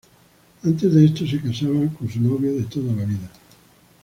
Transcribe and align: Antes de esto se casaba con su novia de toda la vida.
Antes 0.63 0.95
de 0.95 1.05
esto 1.05 1.27
se 1.27 1.39
casaba 1.39 1.85
con 1.95 2.09
su 2.09 2.19
novia 2.19 2.51
de 2.53 2.63
toda 2.63 2.91
la 2.91 3.05
vida. 3.05 3.29